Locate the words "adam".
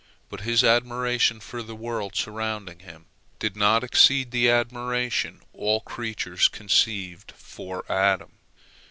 7.87-8.31